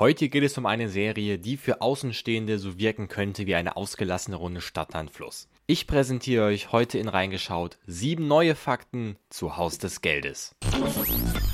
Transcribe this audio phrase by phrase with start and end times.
[0.00, 4.36] Heute geht es um eine Serie, die für Außenstehende so wirken könnte wie eine ausgelassene
[4.36, 5.46] Runde Stadtlandfluss.
[5.66, 10.56] Ich präsentiere euch heute in Reingeschaut sieben neue Fakten zu Haus des Geldes.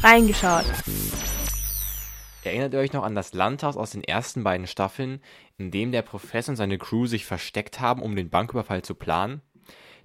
[0.01, 0.64] Reingeschaut.
[2.45, 5.21] Erinnert ihr euch noch an das Landhaus aus den ersten beiden Staffeln,
[5.59, 9.43] in dem der Professor und seine Crew sich versteckt haben, um den Banküberfall zu planen?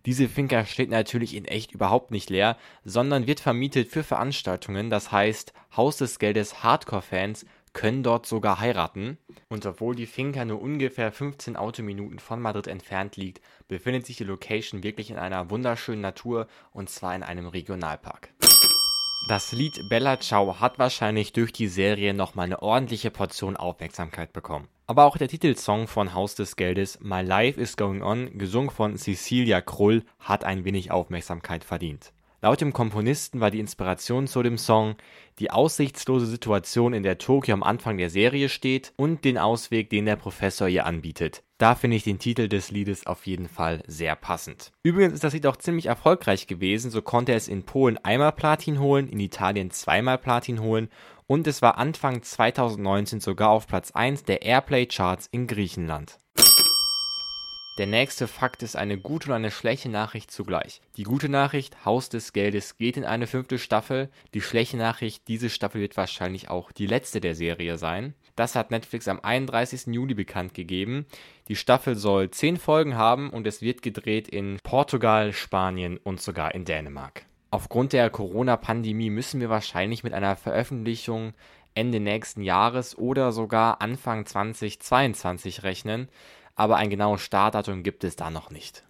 [0.07, 5.11] Diese Finca steht natürlich in echt überhaupt nicht leer, sondern wird vermietet für Veranstaltungen, das
[5.11, 9.17] heißt Haus des Geldes Hardcore-Fans können dort sogar heiraten.
[9.49, 14.23] Und obwohl die Finca nur ungefähr 15 Autominuten von Madrid entfernt liegt, befindet sich die
[14.23, 18.29] Location wirklich in einer wunderschönen Natur und zwar in einem Regionalpark.
[19.27, 24.67] Das Lied Bella Ciao hat wahrscheinlich durch die Serie nochmal eine ordentliche Portion Aufmerksamkeit bekommen.
[24.87, 28.97] Aber auch der Titelsong von Haus des Geldes My Life is Going On, gesungen von
[28.97, 32.11] Cecilia Krull, hat ein wenig Aufmerksamkeit verdient.
[32.43, 34.95] Laut dem Komponisten war die Inspiration zu dem Song
[35.37, 40.07] die aussichtslose Situation, in der Tokio am Anfang der Serie steht und den Ausweg, den
[40.07, 41.43] der Professor ihr anbietet.
[41.59, 44.71] Da finde ich den Titel des Liedes auf jeden Fall sehr passend.
[44.81, 48.79] Übrigens ist das Lied auch ziemlich erfolgreich gewesen, so konnte es in Polen einmal Platin
[48.79, 50.89] holen, in Italien zweimal Platin holen
[51.27, 56.17] und es war Anfang 2019 sogar auf Platz 1 der Airplay Charts in Griechenland.
[57.81, 60.81] Der nächste Fakt ist eine gute und eine schlechte Nachricht zugleich.
[60.97, 64.11] Die gute Nachricht, Haus des Geldes geht in eine fünfte Staffel.
[64.35, 68.13] Die schlechte Nachricht, diese Staffel wird wahrscheinlich auch die letzte der Serie sein.
[68.35, 69.87] Das hat Netflix am 31.
[69.87, 71.07] Juli bekannt gegeben.
[71.47, 76.53] Die Staffel soll zehn Folgen haben und es wird gedreht in Portugal, Spanien und sogar
[76.53, 77.25] in Dänemark.
[77.49, 81.33] Aufgrund der Corona-Pandemie müssen wir wahrscheinlich mit einer Veröffentlichung
[81.73, 86.09] Ende nächsten Jahres oder sogar Anfang 2022 rechnen
[86.61, 88.83] aber ein genaues Startdatum gibt es da noch nicht.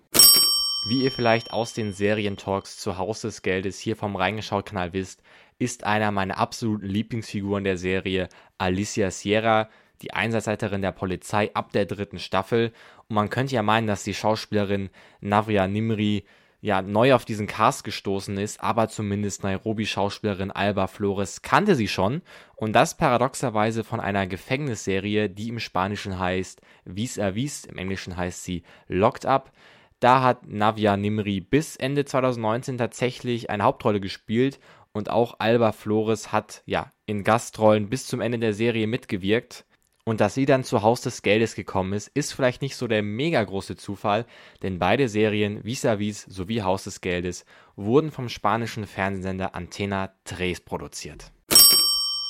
[0.89, 5.23] Wie ihr vielleicht aus den Serientalks zu Haus des Geldes hier vom Reingeschaut-Kanal wisst,
[5.57, 9.69] ist einer meiner absoluten Lieblingsfiguren der Serie Alicia Sierra,
[10.01, 12.73] die Einsatzleiterin der Polizei ab der dritten Staffel.
[13.07, 14.89] Und man könnte ja meinen, dass die Schauspielerin
[15.21, 16.25] Navria Nimri
[16.61, 22.21] ja neu auf diesen Cast gestoßen ist, aber zumindest Nairobi-Schauspielerin Alba Flores kannte sie schon
[22.55, 28.15] und das paradoxerweise von einer Gefängnisserie, die im Spanischen heißt Vis a Vis, im Englischen
[28.15, 29.51] heißt sie Locked Up.
[29.99, 34.59] Da hat Navia Nimri bis Ende 2019 tatsächlich eine Hauptrolle gespielt
[34.93, 39.65] und auch Alba Flores hat ja in Gastrollen bis zum Ende der Serie mitgewirkt.
[40.03, 43.03] Und dass sie dann zu Haus des Geldes gekommen ist, ist vielleicht nicht so der
[43.03, 44.25] mega große Zufall,
[44.63, 47.45] denn beide Serien Vis-a-vis sowie Haus des Geldes
[47.75, 51.31] wurden vom spanischen Fernsehsender Antena 3 produziert.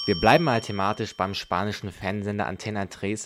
[0.06, 3.18] Wir bleiben mal thematisch beim spanischen Fernsehsender Antena 3.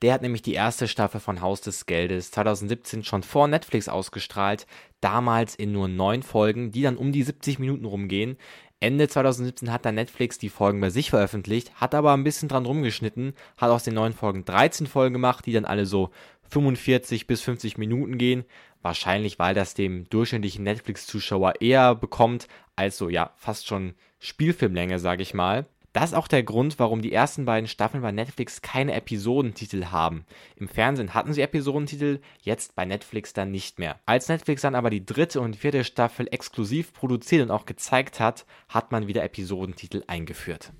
[0.00, 4.68] Der hat nämlich die erste Staffel von Haus des Geldes 2017 schon vor Netflix ausgestrahlt,
[5.00, 8.38] damals in nur neun Folgen, die dann um die 70 Minuten rumgehen.
[8.82, 12.64] Ende 2017 hat dann Netflix die Folgen bei sich veröffentlicht, hat aber ein bisschen dran
[12.64, 16.10] rumgeschnitten, hat aus den neuen Folgen 13 Folgen gemacht, die dann alle so
[16.48, 18.44] 45 bis 50 Minuten gehen.
[18.80, 25.20] Wahrscheinlich, weil das dem durchschnittlichen Netflix-Zuschauer eher bekommt, als so, ja, fast schon Spielfilmlänge, sag
[25.20, 25.66] ich mal.
[25.92, 30.24] Das ist auch der Grund, warum die ersten beiden Staffeln bei Netflix keine Episodentitel haben.
[30.54, 33.98] Im Fernsehen hatten sie Episodentitel, jetzt bei Netflix dann nicht mehr.
[34.06, 38.46] Als Netflix dann aber die dritte und vierte Staffel exklusiv produziert und auch gezeigt hat,
[38.68, 40.72] hat man wieder Episodentitel eingeführt.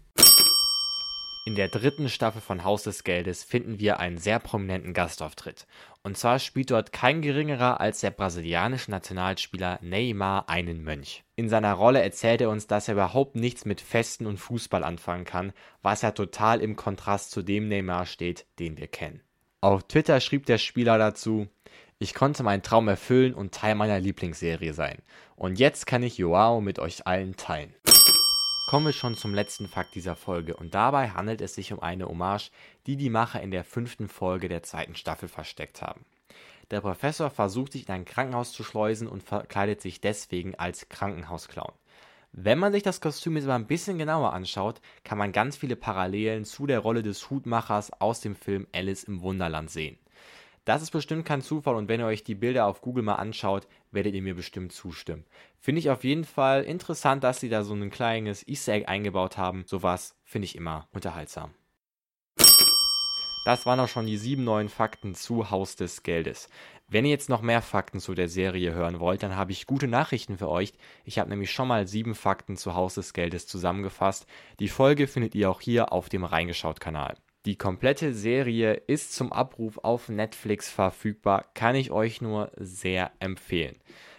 [1.47, 5.67] In der dritten Staffel von Haus des Geldes finden wir einen sehr prominenten Gastauftritt.
[6.03, 11.25] Und zwar spielt dort kein geringerer als der brasilianische Nationalspieler Neymar einen Mönch.
[11.37, 15.25] In seiner Rolle erzählt er uns, dass er überhaupt nichts mit Festen und Fußball anfangen
[15.25, 19.23] kann, was ja total im Kontrast zu dem Neymar steht, den wir kennen.
[19.63, 21.49] Auf Twitter schrieb der Spieler dazu,
[21.99, 24.99] ich konnte meinen Traum erfüllen und Teil meiner Lieblingsserie sein.
[25.37, 27.75] Und jetzt kann ich Joao mit euch allen teilen.
[28.71, 32.07] Kommen wir schon zum letzten Fakt dieser Folge und dabei handelt es sich um eine
[32.07, 32.53] Hommage,
[32.87, 36.05] die die Macher in der fünften Folge der zweiten Staffel versteckt haben.
[36.71, 41.73] Der Professor versucht sich in ein Krankenhaus zu schleusen und verkleidet sich deswegen als Krankenhausclown.
[42.31, 45.75] Wenn man sich das Kostüm jetzt mal ein bisschen genauer anschaut, kann man ganz viele
[45.75, 49.99] Parallelen zu der Rolle des Hutmachers aus dem Film Alice im Wunderland sehen.
[50.71, 53.67] Das ist bestimmt kein Zufall und wenn ihr euch die Bilder auf Google mal anschaut,
[53.91, 55.25] werdet ihr mir bestimmt zustimmen.
[55.59, 59.37] Finde ich auf jeden Fall interessant, dass sie da so ein kleines Easter Egg eingebaut
[59.37, 59.65] haben.
[59.67, 61.51] Sowas finde ich immer unterhaltsam.
[63.45, 66.49] Das waren auch schon die sieben neuen Fakten zu Haus des Geldes.
[66.87, 69.89] Wenn ihr jetzt noch mehr Fakten zu der Serie hören wollt, dann habe ich gute
[69.89, 70.73] Nachrichten für euch.
[71.05, 74.25] Ich habe nämlich schon mal sieben Fakten zu Haus des Geldes zusammengefasst.
[74.61, 77.17] Die Folge findet ihr auch hier auf dem Reingeschaut-Kanal.
[77.47, 83.77] Die komplette Serie ist zum Abruf auf Netflix verfügbar, kann ich euch nur sehr empfehlen.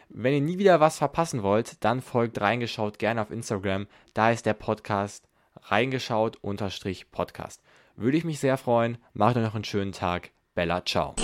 [0.09, 3.87] Wenn ihr nie wieder was verpassen wollt, dann folgt reingeschaut gerne auf Instagram.
[4.13, 5.29] Da ist der Podcast
[5.63, 7.61] reingeschaut-podcast.
[7.95, 8.97] Würde ich mich sehr freuen.
[9.13, 10.31] Macht euch noch einen schönen Tag.
[10.55, 11.15] Bella, ciao.